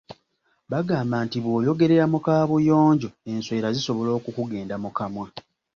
[0.71, 5.27] "Bagamba nti bw’oyogerera mu kaabuyonjo, enswera zisobola okukugenda mu kamwa."